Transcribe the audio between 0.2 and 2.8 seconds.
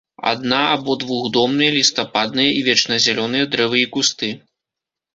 Адна- або двухдомныя лістападныя і